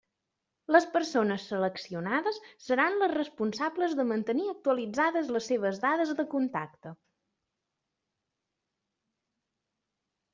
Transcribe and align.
Les 0.75 0.85
persones 0.93 1.43
seleccionades 1.49 2.37
seran 2.67 2.95
les 3.01 3.11
responsables 3.17 3.93
de 3.99 4.05
mantenir 4.13 4.47
actualitzades 4.53 5.29
les 5.35 5.49
seves 5.53 5.81
dades 5.83 6.15
de 6.23 6.25
contacte. 6.35 6.95